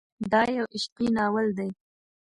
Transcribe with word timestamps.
دا 0.31 0.41
يو 0.55 0.65
عشقي 0.73 1.07
ناول 1.17 1.47
دی. 1.57 1.69